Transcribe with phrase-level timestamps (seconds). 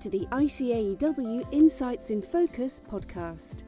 [0.00, 3.64] to the ICAEW Insights in Focus podcast.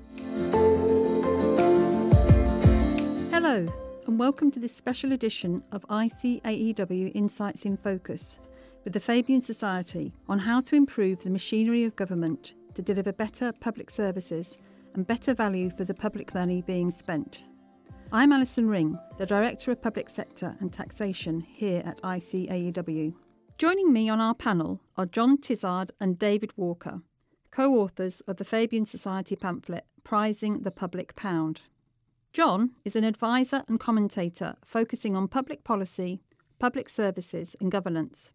[3.32, 3.66] Hello,
[4.07, 8.39] and welcome to this special edition of ICAEW Insights in Focus
[8.85, 13.53] with the Fabian Society on how to improve the machinery of government to deliver better
[13.53, 14.57] public services
[14.94, 17.43] and better value for the public money being spent.
[18.12, 23.14] I'm Alison Ring, the Director of Public Sector and Taxation here at ICAEW.
[23.61, 27.03] Joining me on our panel are John Tizard and David Walker,
[27.50, 31.61] co authors of the Fabian Society pamphlet Prizing the Public Pound.
[32.33, 36.23] John is an advisor and commentator focusing on public policy,
[36.59, 38.33] public services, and governance.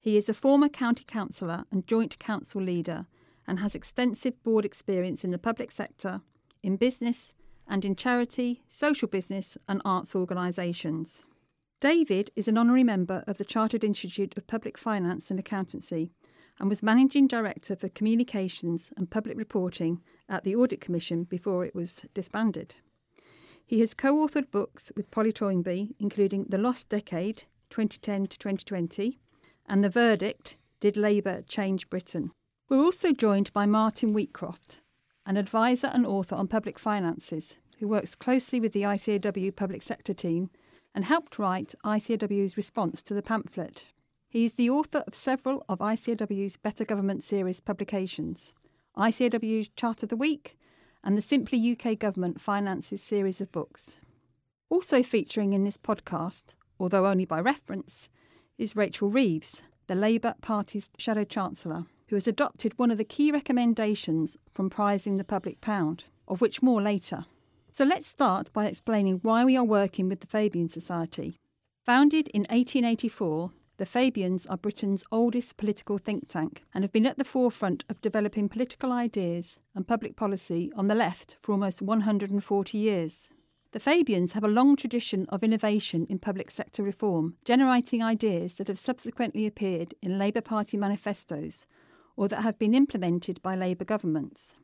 [0.00, 3.04] He is a former county councillor and joint council leader
[3.46, 6.22] and has extensive board experience in the public sector,
[6.62, 7.34] in business,
[7.68, 11.20] and in charity, social business, and arts organisations.
[11.82, 16.12] David is an honorary member of the Chartered Institute of Public Finance and Accountancy
[16.60, 21.74] and was Managing Director for Communications and Public Reporting at the Audit Commission before it
[21.74, 22.76] was disbanded.
[23.66, 29.18] He has co authored books with Polly Toynbee, including The Lost Decade, 2010 to 2020,
[29.66, 32.30] and The Verdict Did Labour Change Britain?
[32.68, 34.78] We're also joined by Martin Wheatcroft,
[35.26, 40.14] an advisor and author on public finances, who works closely with the ICAEW public sector
[40.14, 40.50] team
[40.94, 43.86] and helped write ICAEW's response to the pamphlet.
[44.28, 48.54] He is the author of several of ICAEW's Better Government series publications,
[48.96, 50.58] ICAEW's Chart of the Week,
[51.04, 53.98] and the Simply UK Government Finances series of books.
[54.70, 58.08] Also featuring in this podcast, although only by reference,
[58.56, 63.30] is Rachel Reeves, the Labour Party's Shadow Chancellor, who has adopted one of the key
[63.30, 67.26] recommendations from prizing the public pound, of which more later.
[67.74, 71.38] So let's start by explaining why we are working with the Fabian Society.
[71.86, 77.16] Founded in 1884, the Fabians are Britain's oldest political think tank and have been at
[77.16, 82.76] the forefront of developing political ideas and public policy on the left for almost 140
[82.76, 83.30] years.
[83.70, 88.68] The Fabians have a long tradition of innovation in public sector reform, generating ideas that
[88.68, 91.66] have subsequently appeared in Labour Party manifestos
[92.16, 94.56] or that have been implemented by Labour governments.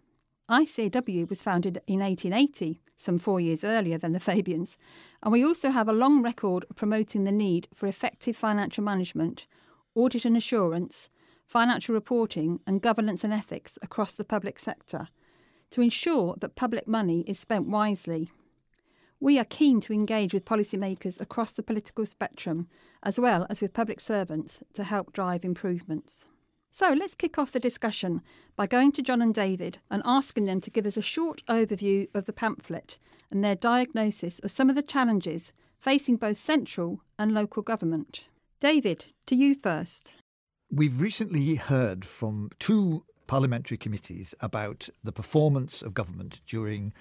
[0.48, 4.78] ICAEW was founded in 1880, some four years earlier than the Fabians,
[5.22, 9.46] and we also have a long record of promoting the need for effective financial management,
[9.94, 11.10] audit and assurance,
[11.46, 15.08] financial reporting, and governance and ethics across the public sector
[15.70, 18.30] to ensure that public money is spent wisely.
[19.20, 22.68] We are keen to engage with policymakers across the political spectrum,
[23.02, 26.24] as well as with public servants, to help drive improvements.
[26.70, 28.22] So let's kick off the discussion
[28.56, 32.08] by going to John and David and asking them to give us a short overview
[32.14, 32.98] of the pamphlet
[33.30, 38.26] and their diagnosis of some of the challenges facing both central and local government.
[38.60, 40.12] David, to you first.
[40.70, 46.92] We've recently heard from two parliamentary committees about the performance of government during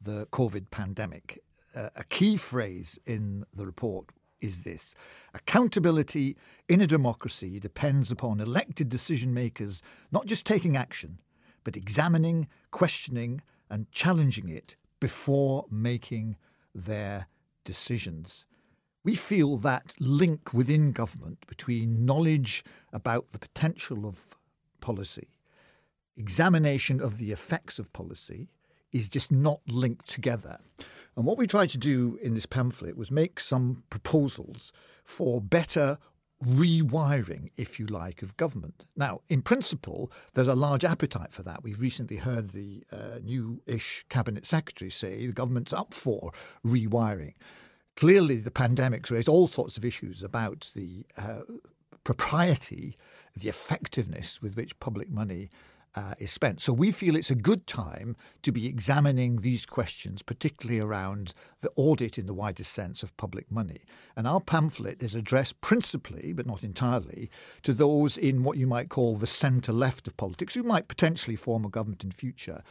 [0.00, 1.38] the COVID pandemic.
[1.74, 4.10] Uh, a key phrase in the report
[4.44, 4.94] is this
[5.32, 6.36] accountability
[6.68, 9.82] in a democracy depends upon elected decision makers
[10.12, 11.18] not just taking action,
[11.64, 13.40] but examining, questioning,
[13.70, 16.36] and challenging it before making
[16.74, 17.26] their
[17.64, 18.44] decisions.
[19.02, 24.26] We feel that link within government between knowledge about the potential of
[24.80, 25.28] policy,
[26.16, 28.48] examination of the effects of policy,
[28.94, 30.58] is just not linked together.
[31.16, 34.72] And what we tried to do in this pamphlet was make some proposals
[35.04, 35.98] for better
[36.44, 38.84] rewiring, if you like, of government.
[38.96, 41.62] Now, in principle, there's a large appetite for that.
[41.62, 46.32] We've recently heard the uh, new ish cabinet secretary say the government's up for
[46.64, 47.34] rewiring.
[47.96, 51.42] Clearly, the pandemic's raised all sorts of issues about the uh,
[52.02, 52.96] propriety,
[53.36, 55.48] the effectiveness with which public money
[55.94, 56.60] uh, is spent.
[56.60, 61.70] So we feel it's a good time to be examining these questions, particularly around the
[61.76, 63.82] audit in the widest sense of public money.
[64.16, 67.30] And our pamphlet is addressed principally, but not entirely,
[67.62, 71.36] to those in what you might call the centre left of politics, who might potentially
[71.36, 72.62] form a government in future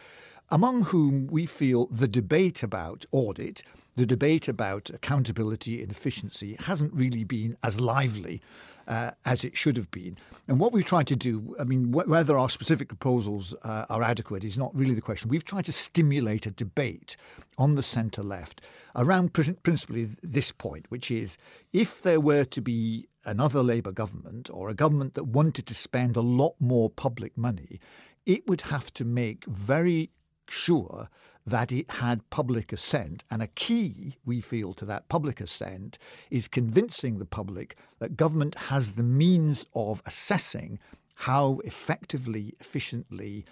[0.49, 3.63] among whom we feel the debate about audit,
[3.95, 8.41] the debate about accountability and efficiency hasn't really been as lively
[8.87, 10.17] uh, as it should have been.
[10.47, 14.03] And what we've tried to do, I mean, wh- whether our specific proposals uh, are
[14.03, 15.29] adequate is not really the question.
[15.29, 17.15] We've tried to stimulate a debate
[17.57, 18.61] on the centre left
[18.95, 21.37] around pr- principally this point, which is
[21.71, 26.17] if there were to be another Labour government or a government that wanted to spend
[26.17, 27.79] a lot more public money,
[28.25, 30.09] it would have to make very
[30.49, 31.09] sure
[31.45, 33.23] that it had public assent.
[33.29, 35.97] And a key, we feel, to that public assent
[36.29, 40.79] is convincing the public that government has the means of assessing
[41.15, 43.45] how effectively, efficiently,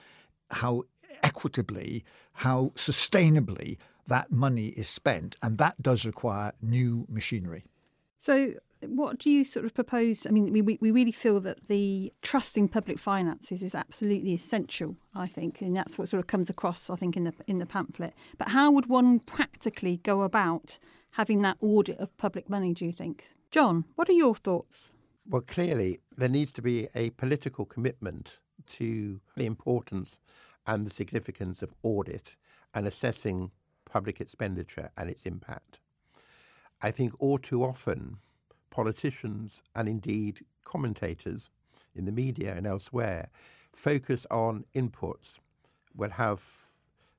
[0.52, 0.84] how
[1.24, 2.04] equitably,
[2.34, 3.78] how sustainably
[4.08, 5.38] that money is spent.
[5.42, 7.66] And that does require new machinery.
[8.18, 8.54] So,
[8.88, 10.26] what do you sort of propose?
[10.26, 14.96] I mean, we, we really feel that the trust in public finances is absolutely essential,
[15.16, 17.66] I think, and that's what sort of comes across, I think, in the, in the
[17.66, 18.14] pamphlet.
[18.38, 20.80] But how would one practically go about
[21.12, 23.26] having that audit of public money, do you think?
[23.52, 24.94] John, what are your thoughts?
[25.30, 28.40] Well, clearly, there needs to be a political commitment
[28.78, 30.20] to the importance
[30.66, 32.36] and the significance of audit
[32.74, 33.52] and assessing
[33.86, 35.80] public expenditure and its impact.
[36.82, 38.18] I think all too often,
[38.72, 41.52] politicians and indeed commentators
[41.96, 43.30] in the media and elsewhere
[43.74, 45.38] focus on inputs.
[45.96, 46.44] We'll have,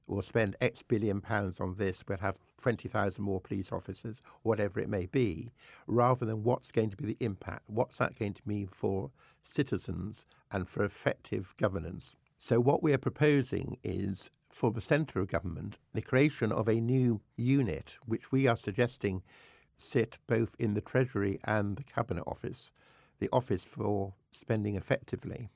[0.07, 4.89] we'll spend X billion pounds on this, we'll have 20,000 more police officers, whatever it
[4.89, 5.51] may be,
[5.87, 9.11] rather than what's going to be the impact, what's that going to mean for
[9.43, 12.17] citizens and for effective governance.
[12.39, 16.81] So, what we are proposing is for the centre of government the creation of a
[16.81, 19.23] new unit, which we are suggesting
[19.77, 22.73] sit both in the Treasury and the Cabinet Office,
[23.19, 25.49] the Office for Spending Effectively.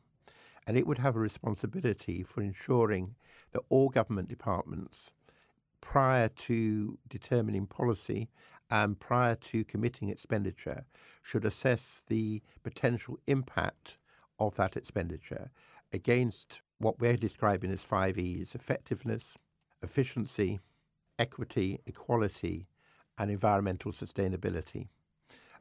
[0.66, 3.14] And it would have a responsibility for ensuring
[3.52, 5.12] that all government departments,
[5.80, 8.28] prior to determining policy
[8.70, 10.84] and prior to committing expenditure,
[11.22, 13.96] should assess the potential impact
[14.40, 15.50] of that expenditure
[15.92, 19.36] against what we're describing as five E's effectiveness,
[19.82, 20.58] efficiency,
[21.18, 22.66] equity, equality,
[23.18, 24.88] and environmental sustainability.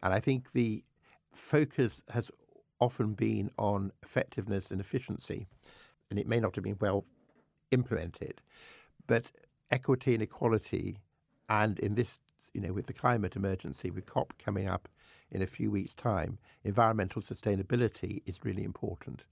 [0.03, 0.83] And I think the
[1.33, 2.31] focus has
[2.79, 5.47] often been on effectiveness and efficiency,
[6.09, 7.05] and it may not have been well
[7.71, 8.41] implemented,
[9.07, 9.31] but
[9.71, 10.99] equity and equality,
[11.49, 12.19] and in this,
[12.53, 14.87] you know, with the climate emergency, with COP coming up
[15.31, 19.23] in a few weeks' time, environmental sustainability is really important.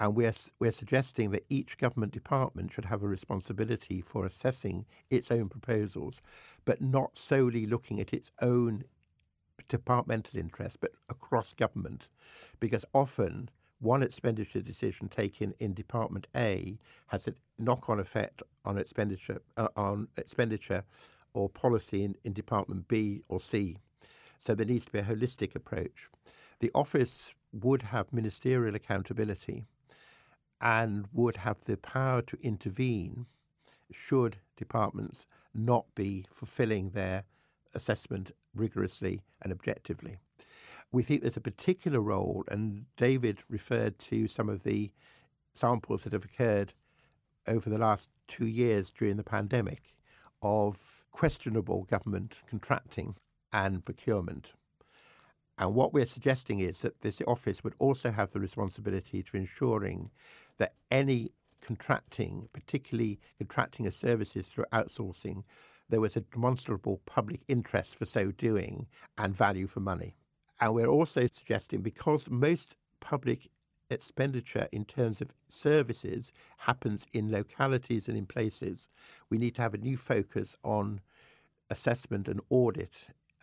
[0.00, 5.30] And we're, we're suggesting that each government department should have a responsibility for assessing its
[5.30, 6.22] own proposals,
[6.64, 8.84] but not solely looking at its own
[9.68, 12.08] departmental interests, but across government.
[12.60, 13.50] Because often
[13.80, 20.08] one expenditure decision taken in Department A has a knock-on effect on expenditure uh, on
[20.16, 20.82] expenditure
[21.34, 23.76] or policy in, in Department B or C.
[24.38, 26.08] So there needs to be a holistic approach.
[26.60, 29.66] The office would have ministerial accountability
[30.60, 33.26] and would have the power to intervene
[33.92, 37.24] should departments not be fulfilling their
[37.74, 40.18] assessment rigorously and objectively.
[40.92, 44.90] We think there's a particular role, and David referred to some of the
[45.54, 46.72] samples that have occurred
[47.46, 49.96] over the last two years during the pandemic
[50.42, 53.16] of questionable government contracting
[53.52, 54.52] and procurement.
[55.60, 60.10] And what we're suggesting is that this office would also have the responsibility to ensuring
[60.56, 65.44] that any contracting, particularly contracting of services through outsourcing,
[65.90, 68.86] there was a demonstrable public interest for so doing
[69.18, 70.16] and value for money.
[70.62, 73.50] And we're also suggesting because most public
[73.90, 78.88] expenditure in terms of services happens in localities and in places,
[79.28, 81.02] we need to have a new focus on
[81.68, 82.92] assessment and audit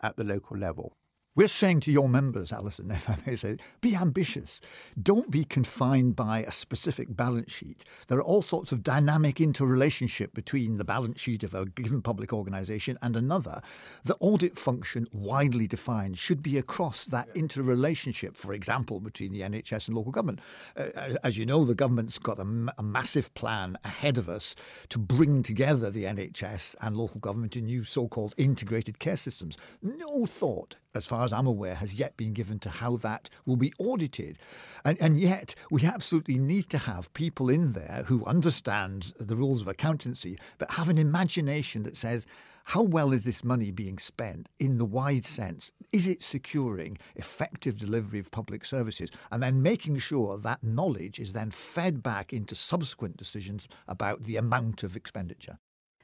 [0.02, 0.96] at the local level.
[1.38, 4.60] We're saying to your members, Alison, if I may say, be ambitious.
[5.00, 7.84] Don't be confined by a specific balance sheet.
[8.08, 12.32] There are all sorts of dynamic interrelationship between the balance sheet of a given public
[12.32, 13.62] organisation and another.
[14.02, 19.86] The audit function, widely defined, should be across that interrelationship, for example, between the NHS
[19.86, 20.40] and local government.
[20.76, 24.56] Uh, as you know, the government's got a, a massive plan ahead of us
[24.88, 29.56] to bring together the NHS and local government in new so called integrated care systems.
[29.80, 33.56] No thought as far as I'm aware, has yet been given to how that will
[33.56, 34.38] be audited.
[34.84, 39.60] And, and yet, we absolutely need to have people in there who understand the rules
[39.60, 42.26] of accountancy, but have an imagination that says,
[42.68, 45.72] how well is this money being spent in the wide sense?
[45.90, 49.10] Is it securing effective delivery of public services?
[49.30, 54.36] And then making sure that knowledge is then fed back into subsequent decisions about the
[54.36, 55.58] amount of expenditure.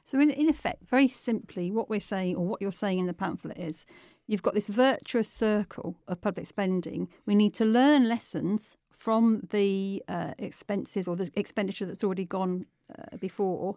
[0.05, 3.13] So, in, in effect, very simply, what we're saying, or what you're saying in the
[3.13, 3.85] pamphlet is
[4.27, 7.09] you've got this virtuous circle of public spending.
[7.25, 12.65] We need to learn lessons from the uh, expenses or the expenditure that's already gone
[12.97, 13.75] uh, before.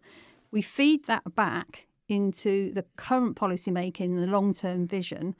[0.50, 5.34] We feed that back into the current policy making, and the long term vision,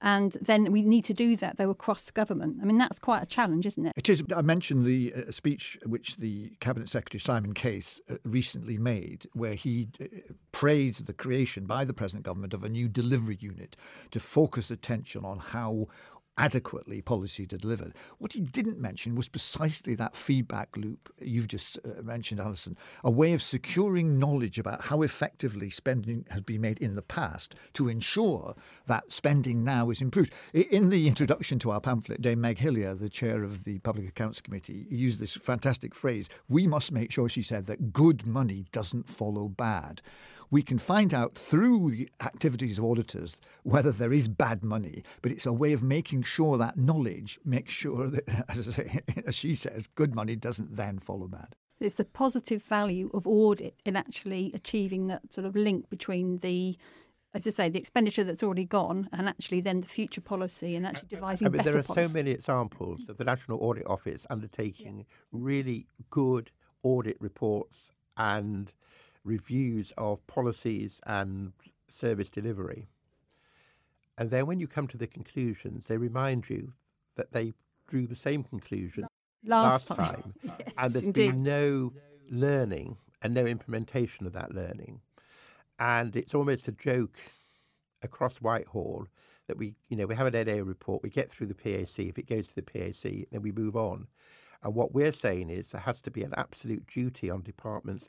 [0.00, 2.58] and then we need to do that though across government.
[2.60, 3.92] I mean, that's quite a challenge, isn't it?
[3.96, 4.22] It is.
[4.34, 9.54] I mentioned the uh, speech which the Cabinet Secretary Simon Case uh, recently made, where
[9.54, 10.04] he uh,
[10.52, 13.76] praised the creation by the present government of a new delivery unit
[14.10, 15.88] to focus attention on how
[16.38, 17.94] adequately policy delivered.
[18.18, 23.10] What he didn't mention was precisely that feedback loop you've just uh, mentioned, Alison, a
[23.10, 27.88] way of securing knowledge about how effectively spending has been made in the past to
[27.88, 28.54] ensure
[28.86, 30.32] that spending now is improved.
[30.52, 34.40] In the introduction to our pamphlet, Dame Meg Hillier, the chair of the Public Accounts
[34.40, 39.08] Committee, used this fantastic phrase we must make sure, she said, that good money doesn't
[39.08, 40.02] follow bad
[40.50, 45.32] we can find out through the activities of auditors whether there is bad money, but
[45.32, 49.54] it's a way of making sure that knowledge makes sure that, as, say, as she
[49.54, 51.54] says, good money doesn't then follow bad.
[51.78, 56.78] It's the positive value of audit in actually achieving that sort of link between the
[57.36, 60.86] as I say, the expenditure that's already gone, and actually then the future policy and
[60.86, 62.06] actually devising I mean, better there are policy.
[62.06, 65.04] so many examples of the National Audit Office undertaking yeah.
[65.32, 66.50] really good
[66.82, 68.72] audit reports and
[69.26, 71.52] reviews of policies and
[71.88, 72.88] service delivery.
[74.18, 76.72] And then when you come to the conclusions, they remind you
[77.16, 77.52] that they
[77.88, 79.06] drew the same conclusion
[79.44, 80.22] last, last time.
[80.22, 80.34] time.
[80.42, 81.30] yes, and there's indeed.
[81.32, 81.92] been no
[82.30, 85.00] learning and no implementation of that learning.
[85.78, 87.18] And it's almost a joke
[88.02, 89.06] across Whitehall
[89.48, 91.98] that we, you know, we have an NA report, we get through the PAC.
[91.98, 94.06] If it goes to the PAC, then we move on.
[94.62, 98.08] And what we're saying is there has to be an absolute duty on departments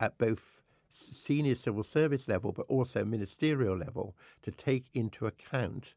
[0.00, 5.94] at both senior civil service level but also ministerial level to take into account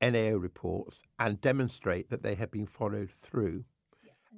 [0.00, 3.64] NAO reports and demonstrate that they have been followed through.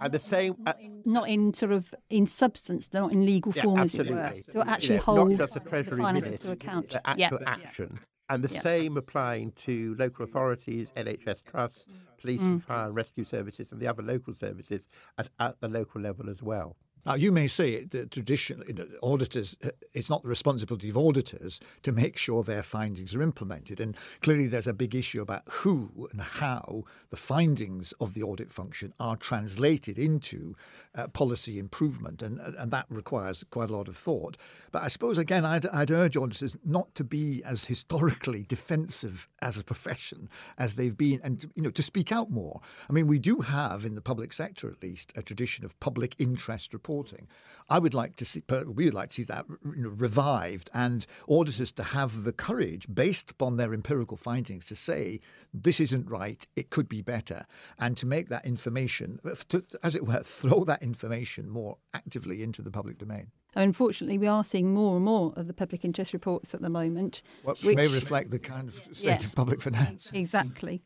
[0.00, 3.52] And the same, not, uh, in, not in, sort of in substance, not in legal
[3.54, 4.14] yeah, form, absolutely.
[4.14, 6.52] as it were, to actually you know, hold not just the treasury finances minute, to
[6.52, 6.88] account.
[6.90, 7.50] The actual yeah.
[7.50, 8.00] action.
[8.30, 11.84] And the same applying to local authorities, NHS trusts,
[12.18, 12.46] police mm.
[12.46, 14.82] and fire and rescue services, and the other local services
[15.18, 16.76] at, at the local level as well.
[17.06, 20.98] Now, you may say that traditionally, you know, auditors, uh, it's not the responsibility of
[20.98, 23.80] auditors to make sure their findings are implemented.
[23.80, 28.52] And clearly, there's a big issue about who and how the findings of the audit
[28.52, 30.54] function are translated into
[30.94, 32.20] uh, policy improvement.
[32.20, 34.36] And, and that requires quite a lot of thought.
[34.70, 39.56] But I suppose, again, I'd, I'd urge auditors not to be as historically defensive as
[39.56, 40.28] a profession
[40.58, 42.60] as they've been and, you know, to speak out more.
[42.88, 46.14] I mean, we do have, in the public sector at least, a tradition of public
[46.18, 47.28] interest reporting reporting.
[47.68, 51.84] I would like to see, we would like to see that revived and auditors to
[51.84, 55.20] have the courage, based upon their empirical findings, to say
[55.54, 57.46] this isn't right, it could be better,
[57.78, 59.20] and to make that information,
[59.50, 63.28] to, as it were, throw that information more actively into the public domain.
[63.54, 67.22] Unfortunately, we are seeing more and more of the public interest reports at the moment,
[67.44, 70.10] which, which may reflect the kind of state yeah, of public finance.
[70.12, 70.82] Exactly.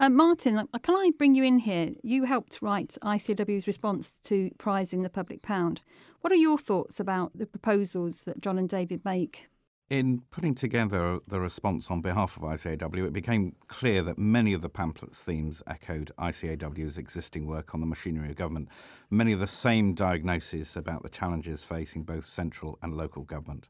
[0.00, 1.90] Uh, Martin, uh, can I bring you in here?
[2.04, 5.80] You helped write ICAEW's response to prizing the public pound.
[6.20, 9.48] What are your thoughts about the proposals that John and David make?
[9.90, 14.62] In putting together the response on behalf of ICAEW, it became clear that many of
[14.62, 18.68] the pamphlet's themes echoed ICAEW's existing work on the machinery of government,
[19.10, 23.66] many of the same diagnoses about the challenges facing both central and local government.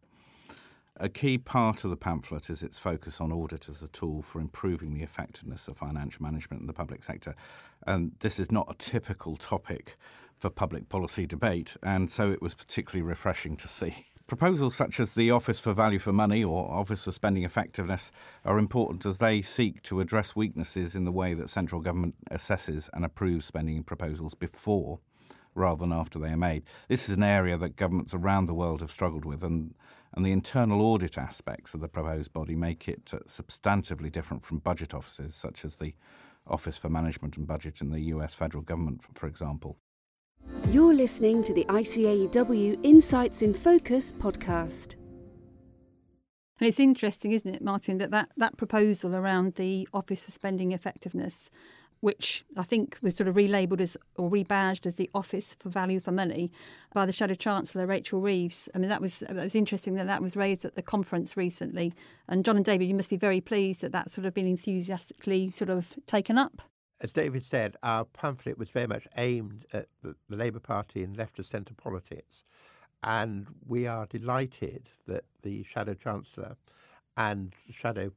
[1.00, 4.40] A key part of the pamphlet is its focus on audit as a tool for
[4.40, 7.37] improving the effectiveness of financial management in the public sector.
[7.87, 9.97] And this is not a typical topic
[10.37, 14.07] for public policy debate, and so it was particularly refreshing to see.
[14.26, 18.11] Proposals such as the Office for Value for Money or Office for Spending Effectiveness
[18.45, 22.90] are important as they seek to address weaknesses in the way that central government assesses
[22.93, 24.99] and approves spending proposals before
[25.58, 26.64] rather than after they are made.
[26.88, 29.74] This is an area that governments around the world have struggled with, and
[30.14, 34.58] and the internal audit aspects of the proposed body make it uh, substantively different from
[34.58, 35.94] budget offices such as the
[36.46, 39.78] Office for Management and Budget in the US federal government, for example.
[40.70, 44.94] You're listening to the ICAEW Insights in Focus podcast.
[46.60, 50.72] And it's interesting, isn't it, Martin, that, that that proposal around the Office for Spending
[50.72, 51.50] Effectiveness
[52.00, 56.00] which I think was sort of relabelled as or rebadged as the Office for Value
[56.00, 56.52] for Money
[56.93, 58.69] by the Shadow Chancellor Rachel Reeves.
[58.75, 61.93] I mean, that was that was interesting that that was raised at the conference recently.
[62.28, 65.50] And John and David, you must be very pleased that that's sort of been enthusiastically
[65.50, 66.62] sort of taken up.
[67.00, 71.17] As David said, our pamphlet was very much aimed at the, the Labour Party and
[71.17, 72.45] left of centre politics.
[73.05, 76.57] And we are delighted that the Shadow Chancellor
[77.17, 78.11] and Shadow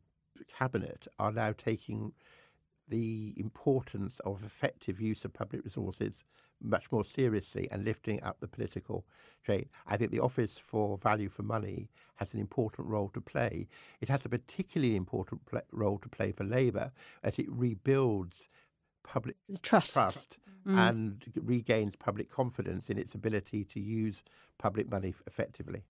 [0.58, 2.14] Cabinet are now taking
[2.91, 6.25] the importance of effective use of public resources
[6.62, 9.05] much more seriously and lifting up the political
[9.48, 9.67] chain.
[9.88, 13.67] I think the Office for Value for Money has an important role to play.
[14.01, 16.91] It has a particularly important pl- role to play for Labour
[17.24, 18.50] as it rebuilds
[19.03, 20.77] public trust, trust mm.
[20.77, 24.21] and regains public confidence in its ability to use
[24.60, 25.83] public money effectively.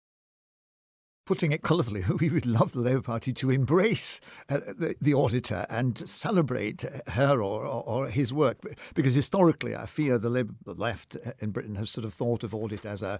[1.25, 5.65] Putting it colourfully, we would love the Labour Party to embrace uh, the, the, auditor
[5.69, 8.57] and celebrate her or, or, or, his work.
[8.95, 12.55] Because historically, I fear the Labour the left in Britain has sort of thought of
[12.55, 13.19] audit as a,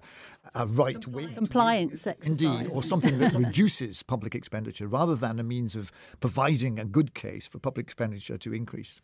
[0.54, 2.26] a right wing Compliance exercise.
[2.26, 7.14] Indeed, or something that reduces public expenditure rather than a means of providing a good
[7.14, 9.00] case for public expenditure to increase.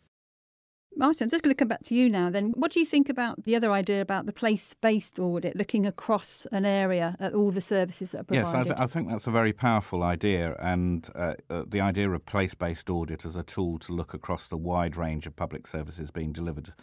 [0.95, 2.51] Martin, I'm just going to come back to you now then.
[2.55, 6.47] What do you think about the other idea about the place based audit, looking across
[6.51, 8.47] an area at all the services that are provided?
[8.47, 10.55] Yes, I, th- I think that's a very powerful idea.
[10.59, 14.47] And uh, uh, the idea of place based audit as a tool to look across
[14.47, 16.73] the wide range of public services being delivered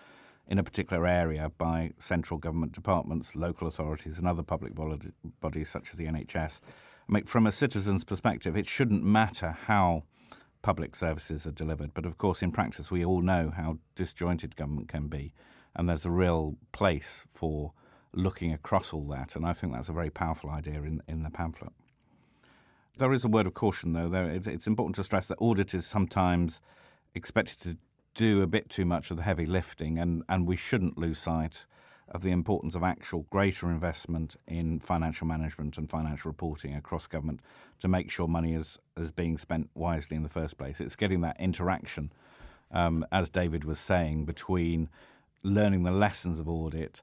[0.48, 4.72] in a particular area by central government departments, local authorities, and other public
[5.40, 6.60] bodies such as the NHS.
[7.08, 10.04] I mean, from a citizen's perspective, it shouldn't matter how
[10.66, 11.94] public services are delivered.
[11.94, 15.32] But of course, in practice, we all know how disjointed government can be,
[15.76, 17.72] and there's a real place for
[18.12, 19.36] looking across all that.
[19.36, 21.70] And I think that's a very powerful idea in, in the pamphlet.
[22.98, 24.08] There is a word of caution, though.
[24.08, 26.60] There, it's important to stress that audit is sometimes
[27.14, 27.76] expected to
[28.14, 31.64] do a bit too much of the heavy lifting, and, and we shouldn't lose sight
[32.08, 37.40] of the importance of actual greater investment in financial management and financial reporting across government
[37.80, 40.80] to make sure money is, is being spent wisely in the first place.
[40.80, 42.12] It's getting that interaction,
[42.70, 44.88] um, as David was saying, between
[45.42, 47.02] learning the lessons of audit,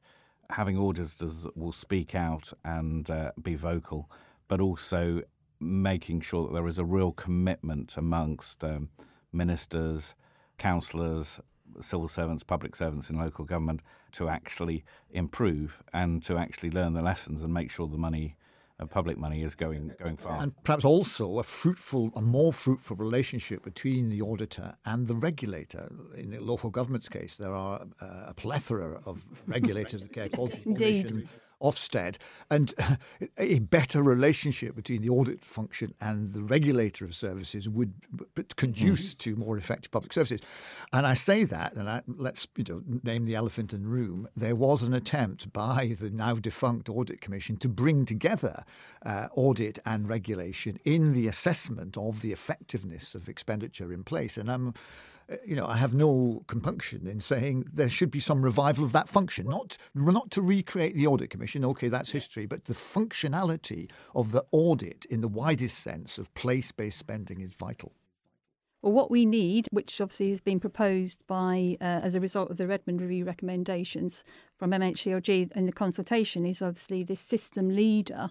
[0.50, 4.10] having auditors that will speak out and uh, be vocal,
[4.48, 5.22] but also
[5.60, 8.90] making sure that there is a real commitment amongst um,
[9.32, 10.16] ministers,
[10.58, 11.40] councillors,
[11.82, 13.82] civil servants, public servants in local government
[14.14, 18.36] to actually improve and to actually learn the lessons and make sure the money
[18.80, 20.42] uh, public money is going going far.
[20.42, 25.92] And perhaps also a fruitful, a more fruitful relationship between the auditor and the regulator.
[26.16, 30.58] In the local government's case, there are uh, a plethora of regulators, the Care Quality
[30.64, 31.30] Commission,
[31.64, 32.18] Ofsted,
[32.50, 32.74] and
[33.38, 37.94] a better relationship between the audit function and the regulator of services would
[38.56, 39.32] conduce mm-hmm.
[39.32, 40.42] to more effective public services.
[40.92, 44.28] And I say that, and I, let's you know name the elephant in the room.
[44.36, 48.64] There was an attempt by the now defunct Audit Commission to bring together
[49.06, 54.52] uh, audit and regulation in the assessment of the effectiveness of expenditure in place, and
[54.52, 54.74] I'm
[55.46, 59.10] you know, I have no compunction in saying there should be some revival of that
[59.10, 61.66] function, not not to recreate the audit commission.
[61.66, 66.98] Okay, that's history, but the functionality of the audit in the widest sense of place-based
[66.98, 67.94] spending is vital.
[68.84, 72.58] Well, what we need, which obviously has been proposed by uh, as a result of
[72.58, 74.26] the Redmond Review recommendations
[74.58, 78.30] from MHCLG in the consultation, is obviously this system leader,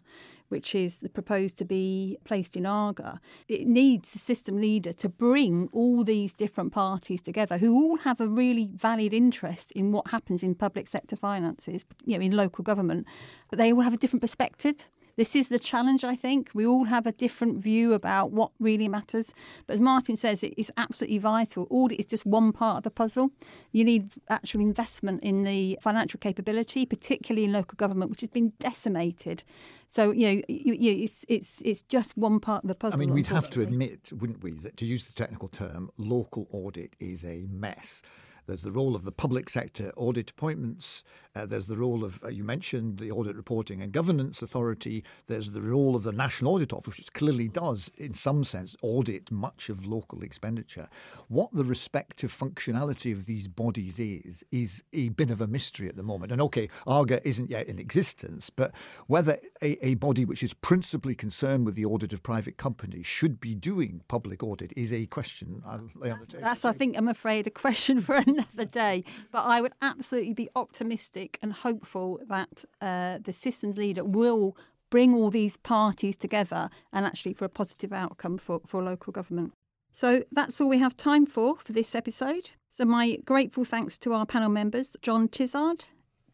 [0.51, 3.19] which is proposed to be placed in ARGA.
[3.49, 8.21] It needs a system leader to bring all these different parties together who all have
[8.21, 12.63] a really valid interest in what happens in public sector finances, you know, in local
[12.63, 13.07] government,
[13.49, 14.77] but they all have a different perspective.
[15.17, 16.51] This is the challenge, I think.
[16.55, 19.35] We all have a different view about what really matters.
[19.67, 21.67] But as Martin says, it is absolutely vital.
[21.71, 23.31] Audit is just one part of the puzzle.
[23.73, 28.53] You need actual investment in the financial capability, particularly in local government, which has been
[28.59, 29.45] decimated.
[29.87, 32.99] So, you know, you, you, it's, it's, it's just one part of the puzzle.
[32.99, 36.49] I mean, we'd have to admit, wouldn't we, that to use the technical term, local
[36.51, 38.01] audit is a mess.
[38.47, 41.05] There's the role of the public sector audit appointments.
[41.35, 45.03] Uh, there's the role of, uh, you mentioned, the Audit Reporting and Governance Authority.
[45.29, 49.31] There's the role of the National Audit Office, which clearly does, in some sense, audit
[49.31, 50.89] much of local expenditure.
[51.29, 55.97] What the respective functionality of these bodies is, is a bit of a mystery at
[55.97, 56.33] the moment.
[56.33, 58.73] And okay, ARGA isn't yet in existence, but
[59.07, 63.41] whether a, a body which is principally concerned with the audit of private companies should
[63.41, 66.45] be doing public audit is a question I'll lay on the table.
[66.45, 69.05] That's, I think, I'm afraid, a question for another day.
[69.31, 74.57] But I would absolutely be optimistic and hopeful that uh, the systems leader will
[74.91, 79.53] bring all these parties together and actually for a positive outcome for, for local government.
[79.93, 82.51] So that's all we have time for for this episode.
[82.71, 85.85] So my grateful thanks to our panel members, John Tizard,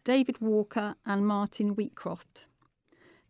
[0.04, 2.44] David Walker, and Martin Wheatcroft.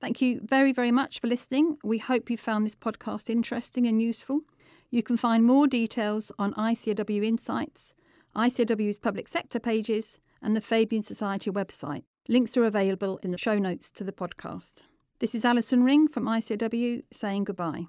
[0.01, 1.79] Thank you very, very much for listening.
[1.83, 4.43] We hope you found this podcast interesting and useful.
[4.91, 7.95] You can find more details on ICAEW Insights
[8.37, 12.05] ICAEW's public sector pages, and the Fabian Society website.
[12.29, 14.83] Links are available in the show notes to the podcast.
[15.19, 17.87] This is Alison Ring from ICAEW saying goodbye.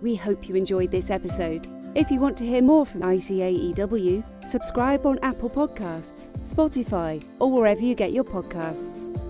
[0.00, 1.66] We hope you enjoyed this episode.
[1.94, 7.80] If you want to hear more from ICAEW, subscribe on Apple Podcasts, Spotify, or wherever
[7.80, 9.27] you get your podcasts.